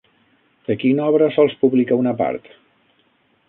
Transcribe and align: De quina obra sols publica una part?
De 0.69 0.77
quina 0.83 1.05
obra 1.13 1.29
sols 1.37 1.55
publica 1.67 2.01
una 2.05 2.17
part? 2.25 2.51